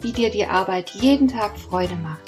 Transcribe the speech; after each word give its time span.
wie 0.00 0.12
dir 0.12 0.30
die 0.30 0.46
Arbeit 0.46 0.90
jeden 0.90 1.28
Tag 1.28 1.58
Freude 1.58 1.96
macht. 1.96 2.22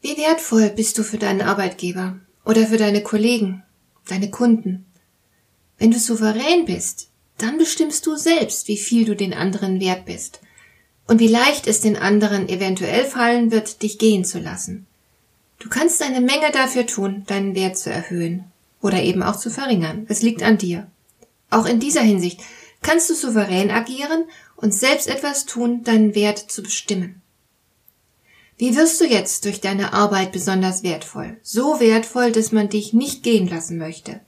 Wie 0.00 0.16
wertvoll 0.16 0.70
bist 0.70 0.98
du 0.98 1.04
für 1.04 1.18
deinen 1.18 1.42
Arbeitgeber 1.42 2.18
oder 2.44 2.66
für 2.66 2.76
deine 2.76 3.02
Kollegen, 3.02 3.62
deine 4.08 4.30
Kunden? 4.30 4.86
Wenn 5.78 5.90
du 5.90 5.98
souverän 5.98 6.64
bist, 6.64 7.10
dann 7.38 7.58
bestimmst 7.58 8.06
du 8.06 8.16
selbst, 8.16 8.66
wie 8.68 8.78
viel 8.78 9.04
du 9.04 9.14
den 9.14 9.34
anderen 9.34 9.80
wert 9.80 10.06
bist 10.06 10.40
und 11.06 11.20
wie 11.20 11.28
leicht 11.28 11.66
es 11.66 11.80
den 11.80 11.96
anderen 11.96 12.48
eventuell 12.48 13.04
fallen 13.04 13.50
wird, 13.50 13.82
dich 13.82 13.98
gehen 13.98 14.24
zu 14.24 14.38
lassen. 14.38 14.86
Du 15.62 15.68
kannst 15.68 16.02
eine 16.02 16.20
Menge 16.20 16.50
dafür 16.50 16.86
tun, 16.86 17.22
deinen 17.28 17.54
Wert 17.54 17.78
zu 17.78 17.88
erhöhen 17.88 18.50
oder 18.80 19.00
eben 19.00 19.22
auch 19.22 19.36
zu 19.36 19.48
verringern. 19.48 20.06
Es 20.08 20.20
liegt 20.20 20.42
an 20.42 20.58
dir. 20.58 20.90
Auch 21.50 21.66
in 21.66 21.78
dieser 21.78 22.00
Hinsicht 22.00 22.40
kannst 22.82 23.08
du 23.08 23.14
souverän 23.14 23.70
agieren 23.70 24.24
und 24.56 24.74
selbst 24.74 25.06
etwas 25.06 25.46
tun, 25.46 25.84
deinen 25.84 26.16
Wert 26.16 26.38
zu 26.38 26.64
bestimmen. 26.64 27.22
Wie 28.58 28.74
wirst 28.74 29.00
du 29.00 29.04
jetzt 29.04 29.44
durch 29.44 29.60
deine 29.60 29.92
Arbeit 29.92 30.32
besonders 30.32 30.82
wertvoll? 30.82 31.36
So 31.44 31.78
wertvoll, 31.78 32.32
dass 32.32 32.50
man 32.50 32.68
dich 32.68 32.92
nicht 32.92 33.22
gehen 33.22 33.46
lassen 33.46 33.78
möchte 33.78 34.18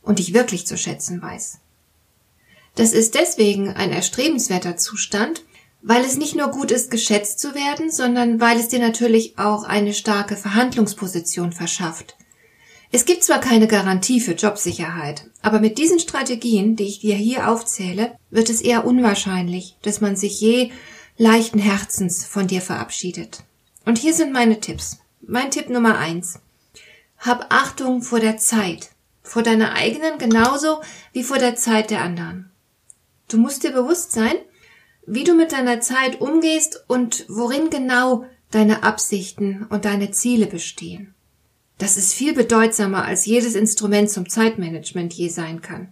und 0.00 0.20
dich 0.20 0.32
wirklich 0.32 0.66
zu 0.66 0.78
schätzen 0.78 1.20
weiß. 1.20 1.58
Das 2.76 2.94
ist 2.94 3.14
deswegen 3.14 3.68
ein 3.68 3.92
erstrebenswerter 3.92 4.78
Zustand, 4.78 5.44
weil 5.82 6.04
es 6.04 6.16
nicht 6.16 6.36
nur 6.36 6.48
gut 6.48 6.70
ist, 6.70 6.90
geschätzt 6.90 7.40
zu 7.40 7.54
werden, 7.54 7.90
sondern 7.90 8.40
weil 8.40 8.58
es 8.58 8.68
dir 8.68 8.78
natürlich 8.78 9.38
auch 9.38 9.64
eine 9.64 9.94
starke 9.94 10.36
Verhandlungsposition 10.36 11.52
verschafft. 11.52 12.16
Es 12.92 13.04
gibt 13.04 13.24
zwar 13.24 13.40
keine 13.40 13.66
Garantie 13.66 14.20
für 14.20 14.32
Jobsicherheit, 14.32 15.30
aber 15.40 15.60
mit 15.60 15.78
diesen 15.78 15.98
Strategien, 15.98 16.76
die 16.76 16.84
ich 16.84 17.00
dir 17.00 17.16
hier 17.16 17.48
aufzähle, 17.48 18.16
wird 18.30 18.50
es 18.50 18.60
eher 18.60 18.84
unwahrscheinlich, 18.84 19.76
dass 19.82 20.00
man 20.00 20.14
sich 20.14 20.40
je 20.40 20.70
leichten 21.16 21.58
Herzens 21.58 22.24
von 22.24 22.46
dir 22.46 22.60
verabschiedet. 22.60 23.44
Und 23.84 23.98
hier 23.98 24.14
sind 24.14 24.32
meine 24.32 24.60
Tipps. 24.60 24.98
Mein 25.20 25.50
Tipp 25.50 25.68
Nummer 25.68 25.98
eins. 25.98 26.38
Hab 27.18 27.46
Achtung 27.52 28.02
vor 28.02 28.20
der 28.20 28.36
Zeit. 28.36 28.90
Vor 29.22 29.42
deiner 29.42 29.72
eigenen 29.72 30.18
genauso 30.18 30.80
wie 31.12 31.22
vor 31.22 31.38
der 31.38 31.56
Zeit 31.56 31.90
der 31.90 32.02
anderen. 32.02 32.50
Du 33.28 33.38
musst 33.38 33.62
dir 33.62 33.72
bewusst 33.72 34.12
sein, 34.12 34.34
wie 35.06 35.24
du 35.24 35.34
mit 35.34 35.52
deiner 35.52 35.80
Zeit 35.80 36.20
umgehst 36.20 36.84
und 36.88 37.24
worin 37.28 37.70
genau 37.70 38.24
deine 38.50 38.82
Absichten 38.82 39.66
und 39.68 39.84
deine 39.84 40.10
Ziele 40.10 40.46
bestehen. 40.46 41.14
Das 41.78 41.96
ist 41.96 42.14
viel 42.14 42.34
bedeutsamer 42.34 43.04
als 43.04 43.26
jedes 43.26 43.54
Instrument 43.54 44.10
zum 44.10 44.28
Zeitmanagement 44.28 45.12
je 45.12 45.28
sein 45.28 45.62
kann. 45.62 45.88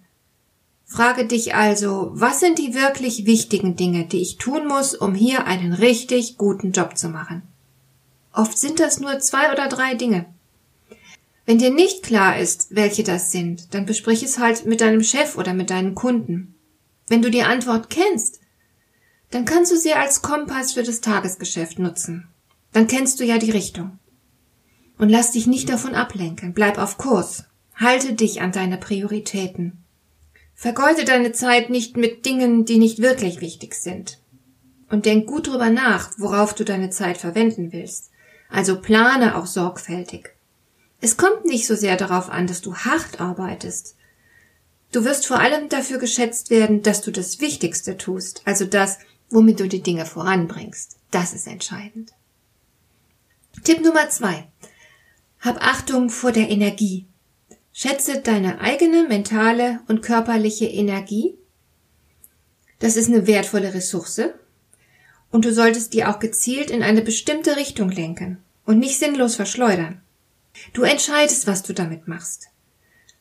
Frage 0.85 1.25
dich 1.25 1.55
also, 1.55 2.11
was 2.15 2.41
sind 2.41 2.59
die 2.59 2.75
wirklich 2.75 3.25
wichtigen 3.25 3.77
Dinge, 3.77 4.07
die 4.07 4.21
ich 4.21 4.39
tun 4.39 4.67
muss, 4.67 4.95
um 4.95 5.15
hier 5.15 5.47
einen 5.47 5.73
richtig 5.73 6.37
guten 6.37 6.73
Job 6.73 6.97
zu 6.97 7.09
machen? 7.09 7.43
Oft 8.33 8.59
sind 8.59 8.81
das 8.81 9.01
nur 9.01 9.19
zwei 9.21 9.53
oder 9.53 9.69
drei 9.69 9.95
Dinge. 9.95 10.27
Wenn 11.47 11.59
dir 11.59 11.71
nicht 11.71 12.03
klar 12.03 12.39
ist, 12.39 12.69
welche 12.71 13.03
das 13.03 13.33
sind, 13.33 13.75
dann 13.75 13.87
besprich 13.87 14.23
es 14.23 14.39
halt 14.39 14.67
mit 14.67 14.81
deinem 14.81 15.03
Chef 15.03 15.37
oder 15.37 15.55
mit 15.55 15.71
deinen 15.71 15.95
Kunden. 15.95 16.55
Wenn 17.09 17.23
du 17.23 17.31
die 17.31 17.43
Antwort 17.43 17.91
kennst, 17.91 18.41
dann 19.31 19.45
kannst 19.45 19.73
du 19.73 19.77
sie 19.77 19.93
als 19.93 20.23
Kompass 20.23 20.73
für 20.73 20.83
das 20.83 21.01
Tagesgeschäft 21.01 21.79
nutzen. 21.79 22.29
Dann 22.73 22.87
kennst 22.87 23.21
du 23.21 23.25
ja 23.25 23.39
die 23.39 23.51
Richtung. 23.51 23.99
Und 24.99 25.09
lass 25.09 25.33
dich 25.33 25.47
nicht 25.47 25.69
davon 25.69 25.95
ablenken. 25.95 26.53
Bleib 26.53 26.79
auf 26.79 26.99
Kurs. 26.99 27.45
Halte 27.75 28.13
dich 28.13 28.43
an 28.43 28.53
deine 28.53 28.77
Prioritäten. 28.77 29.83
Vergeude 30.55 31.05
deine 31.05 31.33
Zeit 31.33 31.71
nicht 31.71 31.97
mit 31.97 32.27
Dingen, 32.27 32.67
die 32.67 32.79
nicht 32.79 33.01
wirklich 33.01 33.41
wichtig 33.41 33.75
sind. 33.75 34.19
Und 34.91 35.07
denk 35.07 35.27
gut 35.27 35.47
drüber 35.47 35.71
nach, 35.71 36.11
worauf 36.19 36.55
du 36.55 36.65
deine 36.65 36.91
Zeit 36.91 37.17
verwenden 37.17 37.73
willst. 37.73 38.11
Also 38.51 38.81
plane 38.81 39.37
auch 39.37 39.47
sorgfältig. 39.47 40.31
Es 41.01 41.17
kommt 41.17 41.47
nicht 41.47 41.67
so 41.67 41.75
sehr 41.75 41.97
darauf 41.97 42.29
an, 42.29 42.47
dass 42.47 42.61
du 42.61 42.75
hart 42.75 43.21
arbeitest. 43.21 43.97
Du 44.93 45.05
wirst 45.05 45.27
vor 45.27 45.39
allem 45.39 45.69
dafür 45.69 45.99
geschätzt 45.99 46.51
werden, 46.51 46.83
dass 46.83 47.01
du 47.01 47.11
das 47.11 47.41
Wichtigste 47.41 47.97
tust, 47.97 48.43
also 48.45 48.65
das, 48.65 48.99
womit 49.31 49.61
du 49.61 49.69
die 49.69 49.83
Dinge 49.83 50.07
voranbringst. 50.07 50.97
Das 51.11 51.33
ist 51.33 51.47
entscheidend. 51.47 52.13
Tipp 53.65 53.81
Nummer 53.83 54.09
zwei. 54.11 54.49
Hab 55.41 55.65
Achtung 55.65 56.11
vor 56.11 56.33
der 56.33 56.51
Energie. 56.51 57.07
Schätze 57.73 58.21
deine 58.21 58.61
eigene 58.61 59.07
mentale 59.09 59.81
und 59.89 60.03
körperliche 60.03 60.67
Energie. 60.67 61.35
Das 62.79 62.97
ist 62.97 63.09
eine 63.09 63.27
wertvolle 63.27 63.75
Ressource. 63.75 64.21
Und 65.31 65.45
du 65.45 65.53
solltest 65.53 65.95
die 65.95 66.05
auch 66.05 66.19
gezielt 66.19 66.71
in 66.71 66.83
eine 66.83 67.03
bestimmte 67.03 67.57
Richtung 67.57 67.91
lenken 67.91 68.39
und 68.67 68.79
nicht 68.79 68.99
sinnlos 68.99 69.37
verschleudern. 69.37 70.01
Du 70.73 70.83
entscheidest, 70.83 71.47
was 71.47 71.63
du 71.63 71.73
damit 71.73 72.09
machst. 72.09 72.49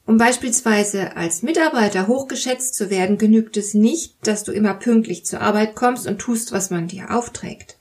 Um 0.09 0.17
beispielsweise 0.17 1.15
als 1.17 1.43
Mitarbeiter 1.43 2.07
hochgeschätzt 2.07 2.73
zu 2.73 2.89
werden, 2.89 3.19
genügt 3.19 3.57
es 3.57 3.75
nicht, 3.75 4.15
dass 4.23 4.43
du 4.43 4.51
immer 4.51 4.73
pünktlich 4.73 5.23
zur 5.23 5.39
Arbeit 5.39 5.75
kommst 5.75 6.07
und 6.07 6.17
tust, 6.17 6.51
was 6.51 6.71
man 6.71 6.87
dir 6.87 7.11
aufträgt. 7.15 7.77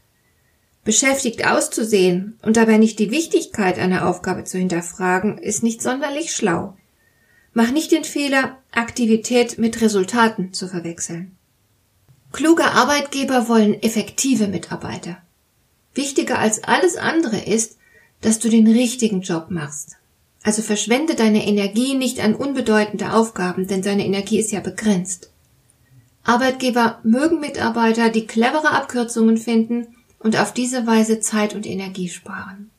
Beschäftigt 0.84 1.46
auszusehen 1.46 2.38
und 2.42 2.58
dabei 2.58 2.76
nicht 2.76 2.98
die 2.98 3.10
Wichtigkeit 3.10 3.78
einer 3.78 4.06
Aufgabe 4.06 4.44
zu 4.44 4.58
hinterfragen, 4.58 5.38
ist 5.38 5.62
nicht 5.62 5.80
sonderlich 5.80 6.32
schlau. 6.32 6.76
Mach 7.54 7.70
nicht 7.70 7.92
den 7.92 8.04
Fehler, 8.04 8.58
Aktivität 8.72 9.56
mit 9.56 9.80
Resultaten 9.80 10.52
zu 10.52 10.68
verwechseln. 10.68 11.34
Kluge 12.32 12.64
Arbeitgeber 12.64 13.48
wollen 13.48 13.82
effektive 13.82 14.48
Mitarbeiter. 14.48 15.16
Wichtiger 15.94 16.38
als 16.38 16.62
alles 16.62 16.98
andere 16.98 17.38
ist, 17.38 17.78
dass 18.20 18.38
du 18.38 18.50
den 18.50 18.66
richtigen 18.66 19.22
Job 19.22 19.46
machst. 19.48 19.96
Also 20.42 20.62
verschwende 20.62 21.14
deine 21.14 21.46
Energie 21.46 21.94
nicht 21.94 22.20
an 22.20 22.34
unbedeutende 22.34 23.12
Aufgaben, 23.12 23.66
denn 23.66 23.82
deine 23.82 24.06
Energie 24.06 24.38
ist 24.38 24.52
ja 24.52 24.60
begrenzt. 24.60 25.30
Arbeitgeber 26.24 27.00
mögen 27.02 27.40
Mitarbeiter, 27.40 28.10
die 28.10 28.26
clevere 28.26 28.70
Abkürzungen 28.70 29.36
finden 29.36 29.96
und 30.18 30.38
auf 30.38 30.52
diese 30.52 30.86
Weise 30.86 31.20
Zeit 31.20 31.54
und 31.54 31.66
Energie 31.66 32.08
sparen. 32.08 32.70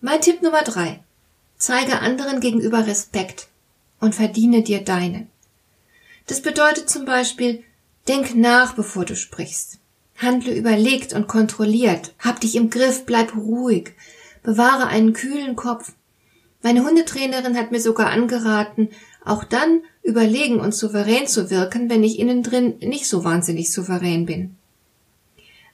Mein 0.00 0.20
Tipp 0.20 0.42
Nummer 0.42 0.62
drei. 0.62 1.00
Zeige 1.56 1.98
anderen 2.00 2.40
gegenüber 2.40 2.86
Respekt 2.86 3.48
und 4.00 4.14
verdiene 4.14 4.62
dir 4.62 4.80
deinen. 4.80 5.28
Das 6.28 6.40
bedeutet 6.40 6.88
zum 6.88 7.04
Beispiel, 7.04 7.64
denk 8.06 8.36
nach, 8.36 8.74
bevor 8.74 9.04
du 9.04 9.16
sprichst. 9.16 9.78
Handle 10.16 10.54
überlegt 10.54 11.12
und 11.12 11.26
kontrolliert. 11.26 12.14
Hab 12.18 12.40
dich 12.40 12.54
im 12.54 12.70
Griff, 12.70 13.06
bleib 13.06 13.34
ruhig. 13.36 13.92
Bewahre 14.42 14.86
einen 14.86 15.12
kühlen 15.12 15.56
Kopf 15.56 15.92
meine 16.62 16.84
Hundetrainerin 16.84 17.56
hat 17.56 17.70
mir 17.70 17.80
sogar 17.80 18.10
angeraten, 18.10 18.88
auch 19.24 19.44
dann 19.44 19.82
überlegen 20.02 20.60
und 20.60 20.74
souverän 20.74 21.26
zu 21.26 21.50
wirken, 21.50 21.88
wenn 21.90 22.02
ich 22.02 22.18
innen 22.18 22.42
drin 22.42 22.74
nicht 22.80 23.06
so 23.06 23.24
wahnsinnig 23.24 23.72
souverän 23.72 24.26
bin. 24.26 24.56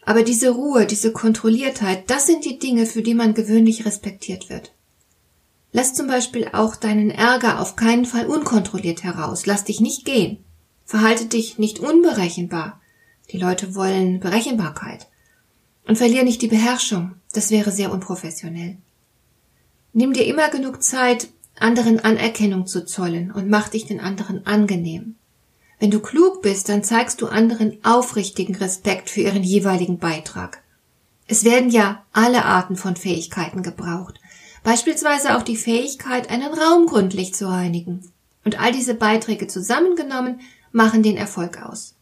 Aber 0.05 0.23
diese 0.23 0.51
Ruhe, 0.51 0.87
diese 0.87 1.13
Kontrolliertheit, 1.13 2.11
das 2.11 2.27
sind 2.27 2.45
die 2.45 2.59
Dinge, 2.59 2.85
für 2.85 3.03
die 3.03 3.15
man 3.15 3.33
gewöhnlich 3.33 3.87
respektiert 3.87 4.51
wird. 4.51 4.73
Lass 5.73 5.95
zum 5.95 6.07
Beispiel 6.07 6.49
auch 6.53 6.77
deinen 6.77 7.11
Ärger 7.11 7.61
auf 7.61 7.75
keinen 7.75 8.05
Fall 8.05 8.27
unkontrolliert 8.27 9.03
heraus. 9.03 9.47
Lass 9.47 9.65
dich 9.65 9.81
nicht 9.81 10.05
gehen. 10.05 10.45
Verhalte 10.85 11.27
dich 11.27 11.59
nicht 11.59 11.81
unberechenbar. 11.81 12.81
Die 13.33 13.39
Leute 13.39 13.75
wollen 13.75 14.21
Berechenbarkeit. 14.21 15.09
Und 15.87 15.97
verlier 15.97 16.23
nicht 16.23 16.43
die 16.43 16.49
Beherrschung. 16.49 17.15
Das 17.33 17.51
wäre 17.51 17.73
sehr 17.73 17.91
unprofessionell. 17.91 18.77
Nimm 19.97 20.13
dir 20.13 20.27
immer 20.27 20.51
genug 20.51 20.83
Zeit, 20.83 21.29
anderen 21.59 22.01
Anerkennung 22.01 22.67
zu 22.67 22.85
zollen 22.85 23.31
und 23.31 23.49
mach 23.49 23.69
dich 23.69 23.87
den 23.87 24.01
anderen 24.01 24.45
angenehm. 24.45 25.15
Wenn 25.79 25.93
du 25.93 26.01
klug 26.01 26.43
bist, 26.43 26.69
dann 26.69 26.83
zeigst 26.83 27.21
du 27.21 27.29
anderen 27.29 27.79
aufrichtigen 27.85 28.57
Respekt 28.57 29.09
für 29.09 29.21
ihren 29.21 29.45
jeweiligen 29.45 29.99
Beitrag. 29.99 30.63
Es 31.29 31.45
werden 31.45 31.71
ja 31.71 32.05
alle 32.13 32.45
Arten 32.45 32.77
von 32.77 32.97
Fähigkeiten 32.97 33.63
gebraucht. 33.63 34.21
Beispielsweise 34.65 35.37
auch 35.37 35.43
die 35.43 35.57
Fähigkeit, 35.57 36.29
einen 36.29 36.53
Raum 36.53 36.87
gründlich 36.87 37.33
zu 37.33 37.49
reinigen. 37.49 38.11
Und 38.45 38.61
all 38.61 38.73
diese 38.73 38.95
Beiträge 38.95 39.47
zusammengenommen 39.47 40.41
machen 40.73 41.05
den 41.05 41.17
Erfolg 41.17 41.63
aus. 41.63 41.95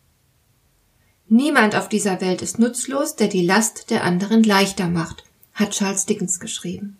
Niemand 1.28 1.76
auf 1.76 1.90
dieser 1.90 2.22
Welt 2.22 2.40
ist 2.40 2.58
nutzlos, 2.58 3.16
der 3.16 3.28
die 3.28 3.44
Last 3.44 3.90
der 3.90 4.02
anderen 4.02 4.42
leichter 4.42 4.88
macht, 4.88 5.24
hat 5.52 5.72
Charles 5.72 6.06
Dickens 6.06 6.40
geschrieben. 6.40 6.98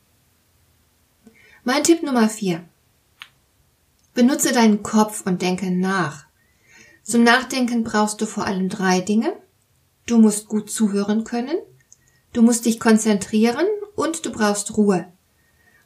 Mein 1.65 1.85
Tipp 1.85 2.03
Nummer 2.03 2.29
vier: 2.29 2.65
Benutze 4.15 4.53
deinen 4.53 4.83
Kopf 4.83 5.23
und 5.25 5.43
denke 5.43 5.71
nach. 5.71 6.25
Zum 7.05 7.23
Nachdenken 7.23 7.85
brauchst 7.85 8.21
du 8.21 8.27
vor 8.27 8.47
allem 8.47 8.69
drei 8.69 9.01
Dinge. 9.01 9.33
Du 10.07 10.19
musst 10.19 10.49
gut 10.49 10.73
zuhören 10.73 11.23
können, 11.23 11.57
du 12.33 12.43
musst 12.43 12.67
dich 12.67 12.81
konzentrieren 12.81 13.67
und 13.95 14.27
du 14.27 14.33
brauchst 14.33 14.77
Ruhe. 14.77 15.07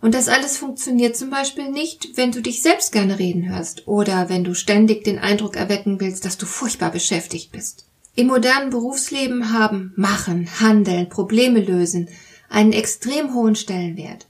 Und 0.00 0.14
das 0.14 0.28
alles 0.28 0.56
funktioniert 0.56 1.14
zum 1.14 1.28
Beispiel 1.28 1.70
nicht, 1.70 2.16
wenn 2.16 2.32
du 2.32 2.40
dich 2.40 2.62
selbst 2.62 2.90
gerne 2.90 3.18
reden 3.18 3.46
hörst 3.46 3.86
oder 3.86 4.30
wenn 4.30 4.44
du 4.44 4.54
ständig 4.54 5.04
den 5.04 5.18
Eindruck 5.18 5.56
erwecken 5.56 6.00
willst, 6.00 6.24
dass 6.24 6.38
du 6.38 6.46
furchtbar 6.46 6.90
beschäftigt 6.90 7.52
bist. 7.52 7.84
Im 8.14 8.28
modernen 8.28 8.70
Berufsleben 8.70 9.52
haben 9.52 9.92
Machen, 9.94 10.48
Handeln, 10.58 11.10
Probleme 11.10 11.60
lösen 11.60 12.08
einen 12.48 12.72
extrem 12.72 13.34
hohen 13.34 13.56
Stellenwert. 13.56 14.26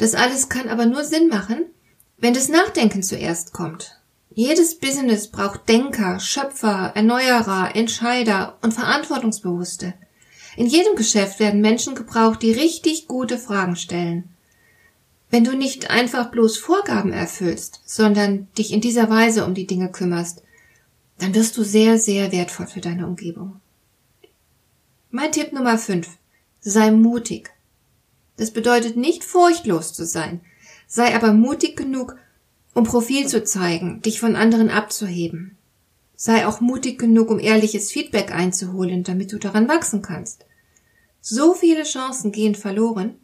Das 0.00 0.14
alles 0.14 0.48
kann 0.48 0.70
aber 0.70 0.86
nur 0.86 1.04
Sinn 1.04 1.28
machen, 1.28 1.66
wenn 2.16 2.32
das 2.32 2.48
Nachdenken 2.48 3.02
zuerst 3.02 3.52
kommt. 3.52 4.00
Jedes 4.32 4.78
Business 4.78 5.28
braucht 5.28 5.68
Denker, 5.68 6.18
Schöpfer, 6.20 6.92
Erneuerer, 6.94 7.76
Entscheider 7.76 8.56
und 8.62 8.72
Verantwortungsbewusste. 8.72 9.92
In 10.56 10.64
jedem 10.64 10.96
Geschäft 10.96 11.38
werden 11.38 11.60
Menschen 11.60 11.94
gebraucht, 11.94 12.40
die 12.40 12.52
richtig 12.52 13.08
gute 13.08 13.36
Fragen 13.36 13.76
stellen. 13.76 14.30
Wenn 15.28 15.44
du 15.44 15.54
nicht 15.54 15.90
einfach 15.90 16.30
bloß 16.30 16.56
Vorgaben 16.56 17.12
erfüllst, 17.12 17.82
sondern 17.84 18.48
dich 18.56 18.72
in 18.72 18.80
dieser 18.80 19.10
Weise 19.10 19.44
um 19.44 19.52
die 19.52 19.66
Dinge 19.66 19.90
kümmerst, 19.90 20.42
dann 21.18 21.34
wirst 21.34 21.58
du 21.58 21.62
sehr, 21.62 21.98
sehr 21.98 22.32
wertvoll 22.32 22.68
für 22.68 22.80
deine 22.80 23.06
Umgebung. 23.06 23.60
Mein 25.10 25.30
Tipp 25.30 25.52
Nummer 25.52 25.76
5. 25.76 26.08
Sei 26.62 26.90
mutig. 26.90 27.50
Das 28.40 28.52
bedeutet 28.52 28.96
nicht 28.96 29.22
furchtlos 29.22 29.92
zu 29.92 30.06
sein, 30.06 30.40
sei 30.86 31.14
aber 31.14 31.34
mutig 31.34 31.76
genug, 31.76 32.16
um 32.72 32.84
Profil 32.84 33.26
zu 33.26 33.44
zeigen, 33.44 34.00
dich 34.00 34.18
von 34.18 34.34
anderen 34.34 34.70
abzuheben. 34.70 35.58
Sei 36.16 36.46
auch 36.46 36.62
mutig 36.62 36.98
genug, 36.98 37.28
um 37.28 37.38
ehrliches 37.38 37.92
Feedback 37.92 38.32
einzuholen, 38.32 39.04
damit 39.04 39.30
du 39.30 39.38
daran 39.38 39.68
wachsen 39.68 40.00
kannst. 40.00 40.46
So 41.20 41.52
viele 41.52 41.82
Chancen 41.82 42.32
gehen 42.32 42.54
verloren, 42.54 43.16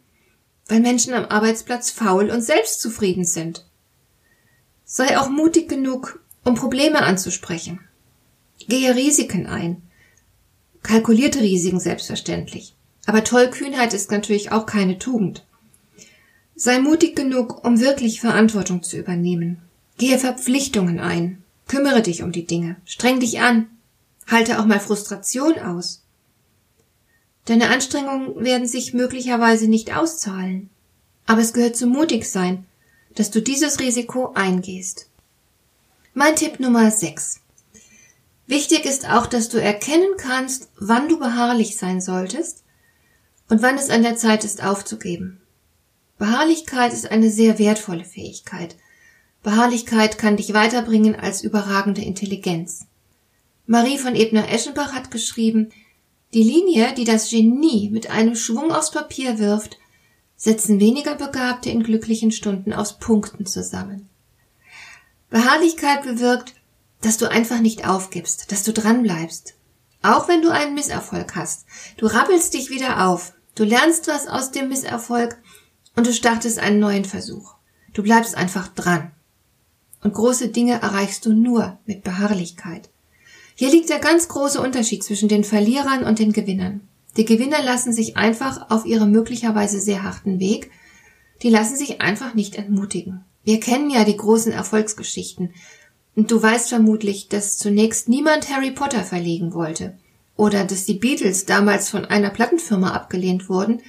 weil 0.67 0.81
Menschen 0.81 1.15
am 1.15 1.25
Arbeitsplatz 1.25 1.89
faul 1.89 2.29
und 2.29 2.43
selbstzufrieden 2.43 3.25
sind. 3.25 3.65
Sei 4.85 5.17
auch 5.17 5.29
mutig 5.29 5.67
genug, 5.67 6.23
um 6.43 6.53
Probleme 6.53 7.01
anzusprechen. 7.01 7.79
Gehe 8.67 8.95
Risiken 8.95 9.47
ein. 9.47 9.81
Kalkulierte 10.83 11.41
Risiken 11.41 11.79
selbstverständlich. 11.79 12.76
Aber 13.07 13.23
Tollkühnheit 13.23 13.93
ist 13.93 14.11
natürlich 14.11 14.51
auch 14.51 14.65
keine 14.65 14.99
Tugend. 14.99 15.45
Sei 16.55 16.79
mutig 16.79 17.15
genug, 17.15 17.63
um 17.63 17.79
wirklich 17.79 18.19
Verantwortung 18.19 18.83
zu 18.83 18.97
übernehmen. 18.97 19.61
Gehe 19.97 20.19
Verpflichtungen 20.19 20.99
ein. 20.99 21.41
Kümmere 21.67 22.01
dich 22.01 22.21
um 22.21 22.33
die 22.33 22.45
Dinge. 22.45 22.75
Streng 22.83 23.21
dich 23.21 23.39
an. 23.39 23.69
Halte 24.27 24.59
auch 24.59 24.65
mal 24.65 24.81
Frustration 24.81 25.57
aus. 25.57 26.03
Deine 27.45 27.69
Anstrengungen 27.69 28.43
werden 28.43 28.67
sich 28.67 28.93
möglicherweise 28.93 29.69
nicht 29.69 29.95
auszahlen. 29.95 30.69
Aber 31.25 31.39
es 31.39 31.53
gehört 31.53 31.77
zum 31.77 31.91
Mutigsein, 31.91 32.65
dass 33.15 33.31
du 33.31 33.41
dieses 33.41 33.79
Risiko 33.79 34.33
eingehst. 34.33 35.07
Mein 36.13 36.35
Tipp 36.35 36.59
Nummer 36.59 36.91
6. 36.91 37.39
Wichtig 38.47 38.83
ist 38.83 39.09
auch, 39.09 39.27
dass 39.27 39.47
du 39.47 39.61
erkennen 39.61 40.17
kannst, 40.17 40.67
wann 40.77 41.07
du 41.07 41.17
beharrlich 41.19 41.77
sein 41.77 42.01
solltest 42.01 42.63
und 43.49 43.61
wann 43.61 43.75
es 43.75 43.89
an 43.89 44.03
der 44.03 44.15
Zeit 44.15 44.43
ist 44.43 44.63
aufzugeben. 44.63 45.41
Beharrlichkeit 46.17 46.93
ist 46.93 47.11
eine 47.11 47.29
sehr 47.29 47.59
wertvolle 47.59 48.03
Fähigkeit. 48.03 48.75
Beharrlichkeit 49.43 50.17
kann 50.17 50.37
dich 50.37 50.53
weiterbringen 50.53 51.15
als 51.15 51.43
überragende 51.43 52.01
Intelligenz. 52.01 52.87
Marie 53.65 53.97
von 53.97 54.15
Ebner-Eschenbach 54.15 54.93
hat 54.93 55.11
geschrieben, 55.11 55.69
die 56.33 56.43
Linie, 56.43 56.93
die 56.93 57.05
das 57.05 57.29
Genie 57.29 57.89
mit 57.91 58.09
einem 58.09 58.35
Schwung 58.35 58.71
aufs 58.71 58.91
Papier 58.91 59.39
wirft, 59.39 59.77
setzen 60.35 60.79
weniger 60.79 61.15
Begabte 61.15 61.69
in 61.69 61.83
glücklichen 61.83 62.31
Stunden 62.31 62.73
aus 62.73 62.99
Punkten 62.99 63.45
zusammen. 63.45 64.09
Beharrlichkeit 65.29 66.03
bewirkt, 66.03 66.53
dass 67.01 67.17
du 67.17 67.29
einfach 67.29 67.59
nicht 67.59 67.87
aufgibst, 67.87 68.51
dass 68.51 68.63
du 68.63 68.73
dranbleibst. 68.73 69.55
Auch 70.01 70.27
wenn 70.27 70.41
du 70.41 70.49
einen 70.49 70.73
Misserfolg 70.73 71.35
hast. 71.35 71.65
Du 71.97 72.05
rappelst 72.05 72.53
dich 72.53 72.69
wieder 72.69 73.07
auf. 73.07 73.33
Du 73.57 73.63
lernst 73.63 74.07
was 74.07 74.27
aus 74.27 74.51
dem 74.51 74.69
Misserfolg 74.69 75.35
und 75.95 76.05
du 76.05 76.13
startest 76.13 76.59
einen 76.59 76.79
neuen 76.79 77.05
Versuch. 77.05 77.55
Du 77.91 78.03
bleibst 78.03 78.35
einfach 78.35 78.67
dran. 78.67 79.11
Und 80.03 80.13
große 80.13 80.49
Dinge 80.49 80.73
erreichst 80.73 81.25
du 81.25 81.33
nur 81.33 81.79
mit 81.87 82.03
Beharrlichkeit. 82.03 82.91
Hier 83.55 83.71
liegt 83.71 83.89
der 83.89 83.97
ganz 83.97 84.27
große 84.27 84.61
Unterschied 84.61 85.03
zwischen 85.03 85.27
den 85.27 85.43
Verlierern 85.43 86.03
und 86.03 86.19
den 86.19 86.33
Gewinnern. 86.33 86.81
Die 87.17 87.25
Gewinner 87.25 87.63
lassen 87.63 87.93
sich 87.93 88.15
einfach 88.15 88.69
auf 88.69 88.85
ihrem 88.85 89.09
möglicherweise 89.09 89.81
sehr 89.81 90.03
harten 90.03 90.39
Weg, 90.39 90.69
die 91.41 91.49
lassen 91.49 91.77
sich 91.77 91.99
einfach 91.99 92.35
nicht 92.35 92.57
entmutigen. 92.57 93.25
Wir 93.43 93.59
kennen 93.59 93.89
ja 93.89 94.03
die 94.03 94.17
großen 94.17 94.51
Erfolgsgeschichten. 94.51 95.51
Und 96.15 96.29
du 96.29 96.39
weißt 96.39 96.69
vermutlich, 96.69 97.27
dass 97.27 97.57
zunächst 97.57 98.07
niemand 98.07 98.51
Harry 98.51 98.69
Potter 98.69 99.03
verlegen 99.03 99.55
wollte. 99.55 99.97
Oder 100.37 100.63
dass 100.63 100.85
die 100.85 100.93
Beatles 100.93 101.45
damals 101.45 101.89
von 101.89 102.05
einer 102.05 102.29
Plattenfirma 102.29 102.91
abgelehnt 102.91 103.49
wurden, 103.49 103.81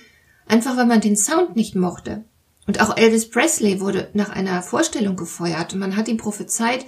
einfach 0.47 0.77
weil 0.77 0.87
man 0.87 1.01
den 1.01 1.17
Sound 1.17 1.55
nicht 1.55 1.77
mochte. 1.77 2.25
Und 2.67 2.81
auch 2.81 2.97
Elvis 2.97 3.31
Presley 3.31 3.81
wurde 3.81 4.11
nach 4.15 4.31
einer 4.31 4.63
Vorstellung 4.63 5.17
gefeuert 5.17 5.73
und 5.73 5.79
man 5.79 5.97
hat 5.97 6.09
ihm 6.09 6.17
prophezeit, 6.17 6.85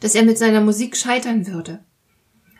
dass 0.00 0.14
er 0.14 0.24
mit 0.24 0.36
seiner 0.36 0.60
Musik 0.60 0.96
scheitern 0.96 1.46
würde. 1.46 1.80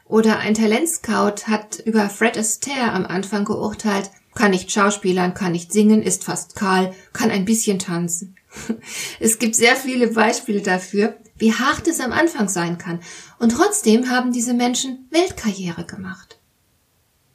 Oder 0.06 0.38
ein 0.38 0.54
Talentscout 0.54 1.46
hat 1.46 1.80
über 1.84 2.08
Fred 2.08 2.38
Astaire 2.38 2.92
am 2.92 3.04
Anfang 3.04 3.44
geurteilt, 3.44 4.10
kann 4.34 4.50
nicht 4.50 4.70
schauspielern, 4.70 5.34
kann 5.34 5.52
nicht 5.52 5.72
singen, 5.72 6.02
ist 6.02 6.24
fast 6.24 6.56
kahl, 6.56 6.92
kann 7.12 7.30
ein 7.30 7.44
bisschen 7.44 7.78
tanzen. 7.78 8.36
Es 9.20 9.38
gibt 9.38 9.56
sehr 9.56 9.74
viele 9.74 10.08
Beispiele 10.08 10.60
dafür, 10.60 11.16
wie 11.36 11.52
hart 11.52 11.88
es 11.88 12.00
am 12.00 12.12
Anfang 12.12 12.48
sein 12.48 12.78
kann. 12.78 13.00
Und 13.38 13.50
trotzdem 13.50 14.10
haben 14.10 14.32
diese 14.32 14.54
Menschen 14.54 15.08
Weltkarriere 15.10 15.84
gemacht. 15.84 16.38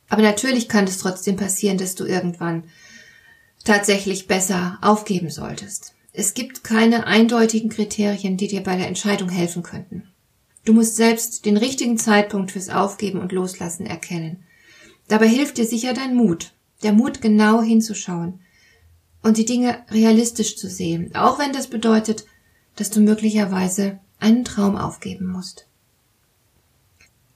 Aber 0.09 0.21
natürlich 0.21 0.67
kann 0.67 0.85
es 0.85 0.97
trotzdem 0.97 1.35
passieren, 1.35 1.77
dass 1.77 1.95
du 1.95 2.05
irgendwann 2.05 2.63
tatsächlich 3.63 4.27
besser 4.27 4.77
aufgeben 4.81 5.29
solltest. 5.29 5.93
Es 6.11 6.33
gibt 6.33 6.63
keine 6.63 7.05
eindeutigen 7.05 7.69
Kriterien, 7.69 8.35
die 8.35 8.47
dir 8.47 8.63
bei 8.63 8.75
der 8.75 8.87
Entscheidung 8.87 9.29
helfen 9.29 9.63
könnten. 9.63 10.09
Du 10.65 10.73
musst 10.73 10.95
selbst 10.95 11.45
den 11.45 11.57
richtigen 11.57 11.97
Zeitpunkt 11.97 12.51
fürs 12.51 12.69
Aufgeben 12.69 13.19
und 13.19 13.31
Loslassen 13.31 13.85
erkennen. 13.85 14.43
Dabei 15.07 15.27
hilft 15.27 15.57
dir 15.57 15.65
sicher 15.65 15.93
dein 15.93 16.15
Mut, 16.15 16.53
der 16.83 16.93
Mut 16.93 17.21
genau 17.21 17.61
hinzuschauen 17.61 18.39
und 19.21 19.37
die 19.37 19.45
Dinge 19.45 19.83
realistisch 19.89 20.57
zu 20.57 20.69
sehen, 20.69 21.15
auch 21.15 21.39
wenn 21.39 21.53
das 21.53 21.67
bedeutet, 21.67 22.25
dass 22.75 22.89
du 22.89 23.01
möglicherweise 23.01 23.99
einen 24.19 24.45
Traum 24.45 24.75
aufgeben 24.75 25.27
musst. 25.27 25.67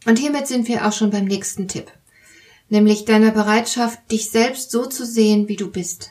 Und 0.06 0.20
hiermit 0.20 0.48
sind 0.48 0.68
wir 0.68 0.86
auch 0.86 0.94
schon 0.94 1.10
beim 1.10 1.26
nächsten 1.26 1.68
Tipp, 1.68 1.92
nämlich 2.74 3.06
deiner 3.06 3.30
Bereitschaft, 3.30 4.00
dich 4.12 4.32
selbst 4.32 4.72
so 4.72 4.88
zu 4.88 5.06
sehen, 5.06 5.48
wie 5.48 5.58
du 5.58 5.70
bist, 5.70 6.10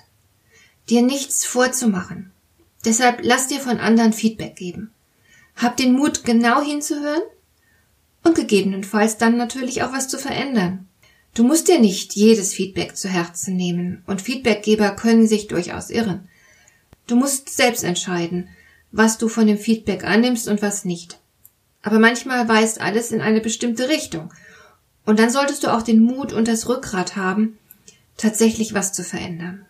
dir 0.88 1.02
nichts 1.02 1.45
vorzumachen. 1.45 2.31
Deshalb 2.85 3.19
lass 3.23 3.49
dir 3.49 3.59
von 3.59 3.78
anderen 3.78 4.12
Feedback 4.12 4.54
geben. 4.54 4.92
Hab 5.57 5.76
den 5.76 5.92
Mut, 5.92 6.25
genau 6.25 6.62
hinzuhören 6.62 7.23
und 8.23 8.37
gegebenenfalls 8.37 9.19
dann 9.19 9.37
natürlich 9.37 9.83
auch 9.83 9.92
was 9.92 10.07
zu 10.07 10.19
verändern. 10.19 10.87
Du 11.35 11.42
musst 11.42 11.66
dir 11.66 11.81
nicht 11.81 12.14
jedes 12.14 12.54
Feedback 12.54 12.97
zu 12.97 13.09
Herzen 13.09 13.57
nehmen 13.57 14.04
und 14.07 14.23
Feedbackgeber 14.23 14.92
können 14.92 15.26
sich 15.26 15.49
durchaus 15.49 15.90
irren. 15.90 16.28
Du 17.09 17.16
musst 17.16 17.49
selbst 17.49 17.83
entscheiden, 17.83 18.49
was 18.92 19.19
du 19.19 19.26
von 19.26 19.49
dem 19.49 19.59
Feedback 19.59 20.04
annimmst 20.04 20.47
und 20.47 20.62
was 20.62 20.85
nicht. 20.85 21.19
Aber 21.83 21.99
manchmal 21.99 22.49
weist 22.49 22.81
alles 22.81 23.11
in 23.11 23.21
eine 23.21 23.40
bestimmte 23.40 23.88
Richtung. 23.88 24.33
Und 25.04 25.18
dann 25.18 25.30
solltest 25.30 25.64
du 25.64 25.73
auch 25.73 25.82
den 25.82 26.00
Mut 26.00 26.32
und 26.32 26.49
das 26.49 26.68
Rückgrat 26.68 27.16
haben, 27.16 27.59
tatsächlich 28.16 28.75
was 28.75 28.92
zu 28.92 29.02
verändern. 29.02 29.66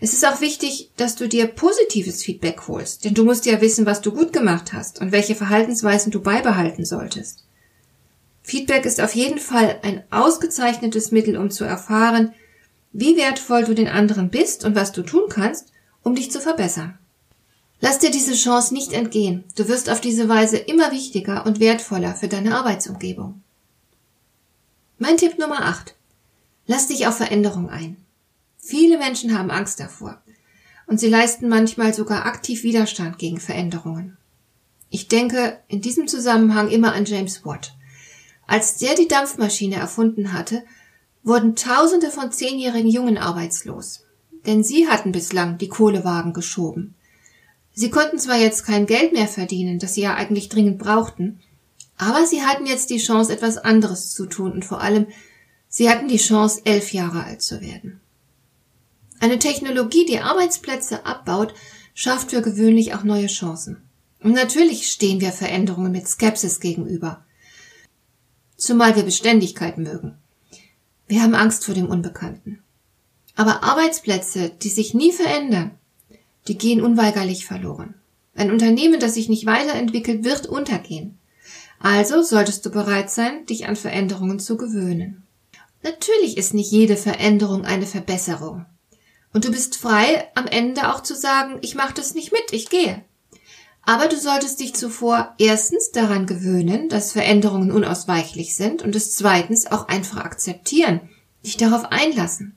Es 0.00 0.12
ist 0.12 0.26
auch 0.26 0.40
wichtig, 0.40 0.90
dass 0.96 1.14
du 1.14 1.28
dir 1.28 1.46
positives 1.46 2.22
Feedback 2.22 2.66
holst, 2.66 3.04
denn 3.04 3.14
du 3.14 3.24
musst 3.24 3.46
ja 3.46 3.60
wissen, 3.60 3.86
was 3.86 4.00
du 4.00 4.12
gut 4.12 4.32
gemacht 4.32 4.72
hast 4.72 5.00
und 5.00 5.12
welche 5.12 5.36
Verhaltensweisen 5.36 6.10
du 6.10 6.20
beibehalten 6.20 6.84
solltest. 6.84 7.44
Feedback 8.42 8.86
ist 8.86 9.00
auf 9.00 9.14
jeden 9.14 9.38
Fall 9.38 9.78
ein 9.82 10.02
ausgezeichnetes 10.10 11.12
Mittel, 11.12 11.36
um 11.36 11.50
zu 11.50 11.64
erfahren, 11.64 12.32
wie 12.92 13.16
wertvoll 13.16 13.64
du 13.64 13.74
den 13.74 13.88
anderen 13.88 14.30
bist 14.30 14.64
und 14.64 14.74
was 14.74 14.92
du 14.92 15.02
tun 15.02 15.24
kannst, 15.28 15.72
um 16.02 16.14
dich 16.14 16.30
zu 16.30 16.40
verbessern. 16.40 16.98
Lass 17.80 17.98
dir 17.98 18.10
diese 18.10 18.34
Chance 18.34 18.74
nicht 18.74 18.92
entgehen. 18.92 19.44
Du 19.56 19.68
wirst 19.68 19.88
auf 19.90 20.00
diese 20.00 20.28
Weise 20.28 20.56
immer 20.56 20.90
wichtiger 20.90 21.46
und 21.46 21.60
wertvoller 21.60 22.14
für 22.14 22.26
deine 22.26 22.56
Arbeitsumgebung. 22.56 23.42
Mein 25.00 25.16
Tipp 25.16 25.38
Nummer 25.38 25.64
8. 25.64 25.94
Lass 26.66 26.88
dich 26.88 27.06
auf 27.06 27.18
Veränderung 27.18 27.70
ein. 27.70 27.98
Viele 28.56 28.98
Menschen 28.98 29.38
haben 29.38 29.48
Angst 29.48 29.78
davor 29.78 30.20
und 30.88 30.98
sie 30.98 31.08
leisten 31.08 31.48
manchmal 31.48 31.94
sogar 31.94 32.26
aktiv 32.26 32.64
Widerstand 32.64 33.16
gegen 33.16 33.38
Veränderungen. 33.38 34.16
Ich 34.90 35.06
denke 35.06 35.60
in 35.68 35.82
diesem 35.82 36.08
Zusammenhang 36.08 36.68
immer 36.68 36.94
an 36.94 37.04
James 37.04 37.44
Watt. 37.44 37.76
Als 38.48 38.78
der 38.78 38.96
die 38.96 39.06
Dampfmaschine 39.06 39.76
erfunden 39.76 40.32
hatte, 40.32 40.64
wurden 41.22 41.54
Tausende 41.54 42.10
von 42.10 42.32
zehnjährigen 42.32 42.90
Jungen 42.90 43.18
arbeitslos, 43.18 44.04
denn 44.46 44.64
sie 44.64 44.88
hatten 44.88 45.12
bislang 45.12 45.58
die 45.58 45.68
Kohlewagen 45.68 46.32
geschoben. 46.32 46.96
Sie 47.72 47.90
konnten 47.90 48.18
zwar 48.18 48.38
jetzt 48.38 48.66
kein 48.66 48.86
Geld 48.86 49.12
mehr 49.12 49.28
verdienen, 49.28 49.78
das 49.78 49.94
sie 49.94 50.02
ja 50.02 50.16
eigentlich 50.16 50.48
dringend 50.48 50.78
brauchten, 50.78 51.38
aber 51.98 52.26
sie 52.26 52.42
hatten 52.42 52.64
jetzt 52.64 52.90
die 52.90 52.98
Chance, 52.98 53.32
etwas 53.32 53.58
anderes 53.58 54.10
zu 54.10 54.26
tun 54.26 54.52
und 54.52 54.64
vor 54.64 54.80
allem, 54.80 55.06
sie 55.68 55.90
hatten 55.90 56.08
die 56.08 56.16
Chance, 56.16 56.62
elf 56.64 56.92
Jahre 56.92 57.24
alt 57.24 57.42
zu 57.42 57.60
werden. 57.60 58.00
Eine 59.20 59.40
Technologie, 59.40 60.06
die 60.06 60.20
Arbeitsplätze 60.20 61.04
abbaut, 61.04 61.52
schafft 61.94 62.30
für 62.30 62.40
gewöhnlich 62.40 62.94
auch 62.94 63.02
neue 63.02 63.26
Chancen. 63.26 63.82
Und 64.22 64.32
natürlich 64.32 64.90
stehen 64.90 65.20
wir 65.20 65.32
Veränderungen 65.32 65.90
mit 65.90 66.06
Skepsis 66.06 66.60
gegenüber. 66.60 67.24
Zumal 68.56 68.94
wir 68.94 69.02
Beständigkeit 69.02 69.78
mögen. 69.78 70.16
Wir 71.08 71.22
haben 71.22 71.34
Angst 71.34 71.64
vor 71.64 71.74
dem 71.74 71.88
Unbekannten. 71.88 72.62
Aber 73.34 73.64
Arbeitsplätze, 73.64 74.50
die 74.50 74.68
sich 74.68 74.94
nie 74.94 75.12
verändern, 75.12 75.72
die 76.46 76.58
gehen 76.58 76.80
unweigerlich 76.80 77.44
verloren. 77.44 77.94
Ein 78.34 78.52
Unternehmen, 78.52 79.00
das 79.00 79.14
sich 79.14 79.28
nicht 79.28 79.46
weiterentwickelt, 79.46 80.24
wird 80.24 80.46
untergehen. 80.46 81.17
Also 81.80 82.22
solltest 82.22 82.66
du 82.66 82.70
bereit 82.70 83.10
sein, 83.10 83.46
dich 83.46 83.66
an 83.66 83.76
Veränderungen 83.76 84.40
zu 84.40 84.56
gewöhnen. 84.56 85.22
Natürlich 85.82 86.36
ist 86.36 86.54
nicht 86.54 86.70
jede 86.72 86.96
Veränderung 86.96 87.64
eine 87.64 87.86
Verbesserung. 87.86 88.66
Und 89.32 89.44
du 89.44 89.50
bist 89.50 89.76
frei, 89.76 90.28
am 90.34 90.46
Ende 90.46 90.92
auch 90.92 91.02
zu 91.02 91.14
sagen, 91.14 91.58
ich 91.60 91.74
mache 91.74 91.94
das 91.94 92.14
nicht 92.14 92.32
mit, 92.32 92.52
ich 92.52 92.68
gehe. 92.68 93.04
Aber 93.82 94.08
du 94.08 94.18
solltest 94.18 94.60
dich 94.60 94.74
zuvor 94.74 95.34
erstens 95.38 95.92
daran 95.92 96.26
gewöhnen, 96.26 96.88
dass 96.88 97.12
Veränderungen 97.12 97.70
unausweichlich 97.70 98.56
sind 98.56 98.82
und 98.82 98.94
es 98.96 99.14
zweitens 99.14 99.66
auch 99.66 99.88
einfach 99.88 100.24
akzeptieren, 100.24 101.08
dich 101.44 101.56
darauf 101.56 101.86
einlassen. 101.90 102.56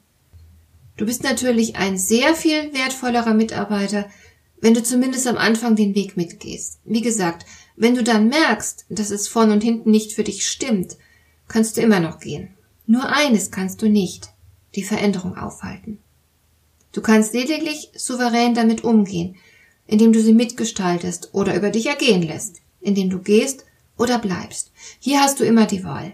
Du 0.98 1.06
bist 1.06 1.24
natürlich 1.24 1.78
ein 1.78 1.98
sehr 1.98 2.36
viel 2.36 2.74
wertvollerer 2.74 3.34
Mitarbeiter, 3.34 4.10
wenn 4.60 4.74
du 4.74 4.84
zumindest 4.84 5.26
am 5.28 5.38
Anfang 5.38 5.76
den 5.76 5.96
Weg 5.96 6.18
mitgehst. 6.18 6.80
Wie 6.84 7.02
gesagt, 7.02 7.46
wenn 7.82 7.96
du 7.96 8.04
dann 8.04 8.28
merkst, 8.28 8.86
dass 8.90 9.10
es 9.10 9.28
vorn 9.28 9.50
und 9.50 9.64
hinten 9.64 9.90
nicht 9.90 10.14
für 10.14 10.24
dich 10.24 10.48
stimmt, 10.48 10.98
kannst 11.48 11.76
du 11.76 11.82
immer 11.82 12.00
noch 12.00 12.20
gehen. 12.20 12.50
Nur 12.86 13.10
eines 13.10 13.50
kannst 13.50 13.82
du 13.82 13.90
nicht, 13.90 14.30
die 14.76 14.84
Veränderung 14.84 15.36
aufhalten. 15.36 15.98
Du 16.92 17.02
kannst 17.02 17.34
lediglich 17.34 17.90
souverän 17.96 18.54
damit 18.54 18.84
umgehen, 18.84 19.36
indem 19.88 20.14
du 20.14 20.22
sie 20.22 20.34
mitgestaltest 20.34 21.30
oder 21.34 21.56
über 21.56 21.72
dich 21.72 21.88
ergehen 21.88 22.22
lässt, 22.22 22.62
indem 22.82 23.10
du 23.10 23.18
gehst 23.18 23.66
oder 23.98 24.20
bleibst. 24.20 24.72
Hier 25.00 25.20
hast 25.20 25.40
du 25.40 25.44
immer 25.44 25.66
die 25.66 25.84
Wahl. 25.84 26.14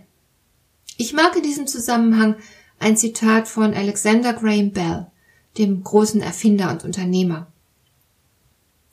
Ich 0.96 1.12
mag 1.12 1.36
in 1.36 1.44
diesem 1.44 1.68
Zusammenhang 1.68 2.38
ein 2.80 2.96
Zitat 2.96 3.50
von 3.50 3.74
Alexander 3.74 4.32
Graham 4.32 4.72
Bell, 4.72 5.08
dem 5.58 5.84
großen 5.84 6.22
Erfinder 6.22 6.72
und 6.72 6.86
Unternehmer. 6.86 7.52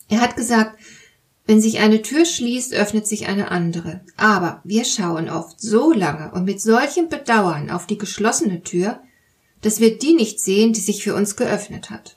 Er 0.09 0.21
hat 0.21 0.35
gesagt, 0.35 0.77
wenn 1.47 1.61
sich 1.61 1.81
eine 1.81 2.01
Tür 2.01 2.25
schließt, 2.25 2.73
öffnet 2.75 3.07
sich 3.07 3.27
eine 3.27 3.51
andere. 3.51 4.01
Aber 4.17 4.61
wir 4.65 4.85
schauen 4.85 5.29
oft 5.29 5.61
so 5.61 5.93
lange 5.93 6.33
und 6.33 6.45
mit 6.45 6.61
solchem 6.61 7.09
Bedauern 7.09 7.71
auf 7.71 7.87
die 7.87 7.99
geschlossene 7.99 8.63
Tür, 8.63 9.01
dass 9.61 9.81
wir 9.81 9.99
die 9.99 10.15
nicht 10.15 10.41
sehen, 10.41 10.73
die 10.73 10.81
sich 10.81 11.03
für 11.03 11.15
uns 11.15 11.37
geöffnet 11.37 11.91
hat. 11.91 12.17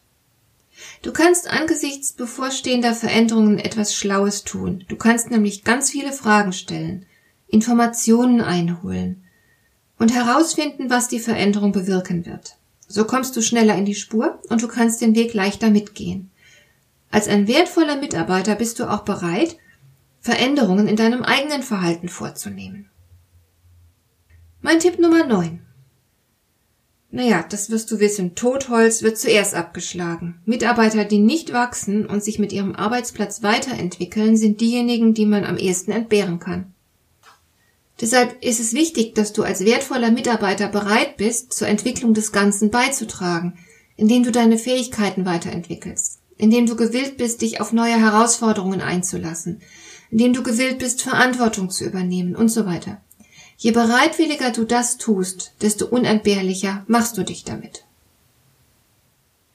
Du 1.02 1.12
kannst 1.12 1.50
angesichts 1.50 2.14
bevorstehender 2.14 2.94
Veränderungen 2.94 3.60
etwas 3.60 3.96
Schlaues 3.96 4.44
tun. 4.44 4.86
Du 4.88 4.96
kannst 4.96 5.30
nämlich 5.32 5.64
ganz 5.64 5.90
viele 5.90 6.12
Fragen 6.12 6.54
stellen, 6.54 7.06
Informationen 7.48 8.42
einholen 8.42 9.24
und 9.98 10.14
herausfinden, 10.14 10.90
was 10.90 11.08
die 11.08 11.20
Veränderung 11.20 11.72
bewirken 11.72 12.26
wird. 12.26 12.58
So 12.88 13.06
kommst 13.06 13.36
du 13.36 13.42
schneller 13.42 13.76
in 13.76 13.86
die 13.86 13.96
Spur 13.96 14.40
und 14.50 14.62
du 14.62 14.68
kannst 14.68 15.02
den 15.02 15.16
Weg 15.16 15.34
leichter 15.34 15.70
mitgehen. 15.70 16.32
Als 17.12 17.28
ein 17.28 17.48
wertvoller 17.48 17.98
Mitarbeiter 17.98 18.56
bist 18.56 18.80
du 18.80 18.86
auch 18.86 19.02
bereit, 19.02 19.58
Veränderungen 20.20 20.88
in 20.88 20.96
deinem 20.96 21.24
eigenen 21.24 21.64
Verhalten 21.64 22.10
vorzunehmen. 22.10 22.90
Mein 24.62 24.80
Tipp 24.80 25.00
Nummer 25.00 25.26
9. 25.26 25.62
Naja, 27.10 27.46
das 27.50 27.70
wirst 27.70 27.90
du 27.90 28.00
wissen. 28.00 28.36
Totholz 28.36 29.02
wird 29.02 29.18
zuerst 29.18 29.56
abgeschlagen. 29.56 30.42
Mitarbeiter, 30.46 31.06
die 31.06 31.20
nicht 31.20 31.54
wachsen 31.54 32.06
und 32.06 32.24
sich 32.24 32.38
mit 32.38 32.52
ihrem 32.52 32.76
Arbeitsplatz 32.76 33.44
weiterentwickeln, 33.44 34.36
sind 34.36 34.60
diejenigen, 34.60 35.14
die 35.14 35.26
man 35.26 35.46
am 35.46 35.58
ehesten 35.58 35.92
entbehren 35.92 36.40
kann. 36.40 36.74
Deshalb 38.02 38.44
ist 38.44 38.60
es 38.60 38.74
wichtig, 38.74 39.16
dass 39.16 39.34
du 39.34 39.44
als 39.44 39.66
wertvoller 39.66 40.12
Mitarbeiter 40.12 40.68
bereit 40.68 41.18
bist, 41.18 41.54
zur 41.54 41.68
Entwicklung 41.68 42.14
des 42.14 42.32
Ganzen 42.32 42.70
beizutragen, 42.70 43.58
indem 43.96 44.24
du 44.24 44.32
deine 44.32 44.58
Fähigkeiten 44.58 45.26
weiterentwickelst, 45.26 46.20
indem 46.38 46.66
du 46.66 46.76
gewillt 46.76 47.18
bist, 47.18 47.42
dich 47.42 47.62
auf 47.62 47.74
neue 47.74 48.00
Herausforderungen 48.00 48.82
einzulassen, 48.82 49.62
indem 50.12 50.34
du 50.34 50.44
gewillt 50.44 50.80
bist, 50.80 51.02
Verantwortung 51.02 51.70
zu 51.70 51.86
übernehmen 51.86 52.36
und 52.36 52.50
so 52.50 52.66
weiter. 52.66 53.02
Je 53.58 53.72
bereitwilliger 53.72 54.52
du 54.52 54.66
das 54.66 54.98
tust, 54.98 55.54
desto 55.62 55.88
unentbehrlicher 55.88 56.84
machst 56.88 57.18
du 57.18 57.24
dich 57.24 57.44
damit. 57.44 57.86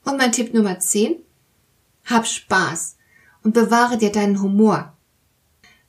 Und 0.03 0.17
mein 0.17 0.33
Tipp 0.33 0.53
Nummer 0.53 0.79
10. 0.79 1.15
Hab 2.05 2.27
Spaß 2.27 2.97
und 3.43 3.53
bewahre 3.53 3.97
dir 3.97 4.11
deinen 4.11 4.41
Humor. 4.41 4.93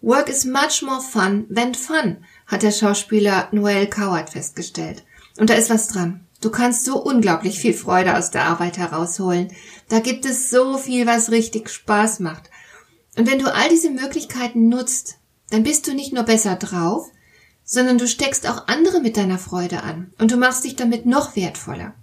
Work 0.01 0.29
is 0.29 0.45
much 0.45 0.83
more 0.83 1.01
fun 1.01 1.47
than 1.53 1.75
fun, 1.75 2.19
hat 2.47 2.63
der 2.63 2.71
Schauspieler 2.71 3.49
Noel 3.51 3.89
Coward 3.89 4.31
festgestellt. 4.31 5.03
Und 5.39 5.51
da 5.51 5.55
ist 5.55 5.71
was 5.71 5.89
dran. 5.89 6.21
Du 6.45 6.51
kannst 6.51 6.85
so 6.85 7.03
unglaublich 7.03 7.59
viel 7.59 7.73
Freude 7.73 8.19
aus 8.19 8.31
der 8.31 8.45
Arbeit 8.45 8.77
herausholen. 8.77 9.51
Da 9.89 10.01
gibt 10.01 10.27
es 10.27 10.51
so 10.51 10.77
viel, 10.77 11.07
was 11.07 11.31
richtig 11.31 11.71
Spaß 11.71 12.21
macht. 12.21 12.51
Und 13.17 13.31
wenn 13.31 13.39
du 13.39 13.51
all 13.51 13.71
diese 13.71 13.91
Möglichkeiten 13.91 14.69
nutzt, 14.69 15.21
dann 15.49 15.63
bist 15.63 15.87
du 15.87 15.95
nicht 15.95 16.13
nur 16.13 16.25
besser 16.25 16.57
drauf, 16.57 17.11
sondern 17.65 17.97
du 17.97 18.07
steckst 18.07 18.47
auch 18.47 18.69
andere 18.69 19.01
mit 19.01 19.17
deiner 19.17 19.39
Freude 19.39 19.85
an 19.85 20.13
und 20.19 20.33
du 20.33 20.37
machst 20.37 20.65
dich 20.65 20.77
damit 20.77 21.07
noch 21.07 21.35
wertvoller. 21.35 21.95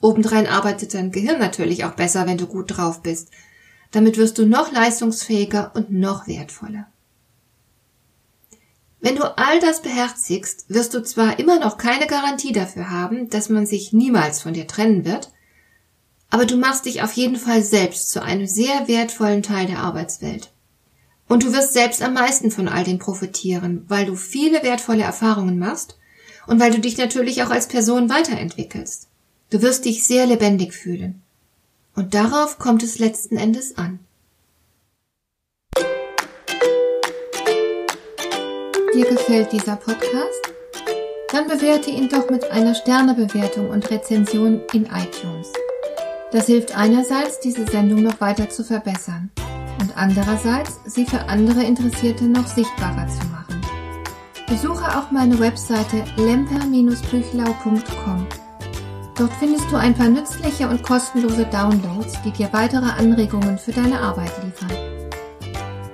Obendrein 0.00 0.46
arbeitet 0.46 0.94
dein 0.94 1.10
Gehirn 1.10 1.38
natürlich 1.38 1.84
auch 1.84 1.92
besser, 1.92 2.26
wenn 2.26 2.38
du 2.38 2.46
gut 2.46 2.78
drauf 2.78 3.02
bist. 3.02 3.32
Damit 3.90 4.16
wirst 4.16 4.38
du 4.38 4.46
noch 4.46 4.72
leistungsfähiger 4.72 5.72
und 5.74 5.92
noch 5.92 6.26
wertvoller. 6.26 6.86
Wenn 9.04 9.16
du 9.16 9.36
all 9.36 9.60
das 9.60 9.82
beherzigst, 9.82 10.64
wirst 10.68 10.94
du 10.94 11.02
zwar 11.02 11.38
immer 11.38 11.58
noch 11.60 11.76
keine 11.76 12.06
Garantie 12.06 12.52
dafür 12.52 12.88
haben, 12.88 13.28
dass 13.28 13.50
man 13.50 13.66
sich 13.66 13.92
niemals 13.92 14.40
von 14.40 14.54
dir 14.54 14.66
trennen 14.66 15.04
wird, 15.04 15.30
aber 16.30 16.46
du 16.46 16.56
machst 16.56 16.86
dich 16.86 17.02
auf 17.02 17.12
jeden 17.12 17.36
Fall 17.36 17.62
selbst 17.62 18.08
zu 18.08 18.22
einem 18.22 18.46
sehr 18.46 18.88
wertvollen 18.88 19.42
Teil 19.42 19.66
der 19.66 19.80
Arbeitswelt. 19.80 20.52
Und 21.28 21.42
du 21.42 21.52
wirst 21.52 21.74
selbst 21.74 22.00
am 22.00 22.14
meisten 22.14 22.50
von 22.50 22.66
all 22.66 22.82
dem 22.82 22.98
profitieren, 22.98 23.84
weil 23.88 24.06
du 24.06 24.16
viele 24.16 24.62
wertvolle 24.62 25.02
Erfahrungen 25.02 25.58
machst 25.58 25.98
und 26.46 26.58
weil 26.58 26.70
du 26.70 26.80
dich 26.80 26.96
natürlich 26.96 27.42
auch 27.42 27.50
als 27.50 27.68
Person 27.68 28.08
weiterentwickelst. 28.08 29.08
Du 29.50 29.60
wirst 29.60 29.84
dich 29.84 30.06
sehr 30.06 30.24
lebendig 30.24 30.72
fühlen. 30.72 31.20
Und 31.94 32.14
darauf 32.14 32.58
kommt 32.58 32.82
es 32.82 32.98
letzten 32.98 33.36
Endes 33.36 33.76
an. 33.76 33.98
Dir 38.94 39.06
gefällt 39.06 39.50
dieser 39.50 39.74
Podcast? 39.74 40.52
Dann 41.32 41.48
bewerte 41.48 41.90
ihn 41.90 42.08
doch 42.08 42.30
mit 42.30 42.48
einer 42.52 42.76
Sternebewertung 42.76 43.70
und 43.70 43.90
Rezension 43.90 44.60
in 44.72 44.84
iTunes. 44.84 45.52
Das 46.30 46.46
hilft 46.46 46.76
einerseits, 46.76 47.40
diese 47.40 47.66
Sendung 47.66 48.04
noch 48.04 48.20
weiter 48.20 48.48
zu 48.48 48.62
verbessern 48.62 49.32
und 49.80 49.96
andererseits 49.96 50.78
sie 50.86 51.06
für 51.06 51.28
andere 51.28 51.64
Interessierte 51.64 52.26
noch 52.26 52.46
sichtbarer 52.46 53.08
zu 53.08 53.26
machen. 53.26 53.60
Besuche 54.46 54.96
auch 54.96 55.10
meine 55.10 55.40
Webseite 55.40 56.04
lemper-büchlau.com. 56.16 58.26
Dort 59.16 59.32
findest 59.40 59.72
du 59.72 59.76
ein 59.76 59.94
paar 59.94 60.08
nützliche 60.08 60.68
und 60.68 60.84
kostenlose 60.84 61.46
Downloads, 61.46 62.22
die 62.24 62.30
dir 62.30 62.52
weitere 62.52 62.90
Anregungen 62.90 63.58
für 63.58 63.72
deine 63.72 63.98
Arbeit 63.98 64.30
liefern. 64.44 64.83